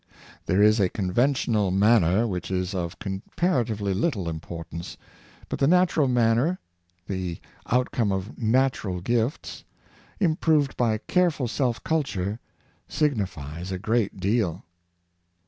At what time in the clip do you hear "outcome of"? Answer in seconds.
7.67-8.35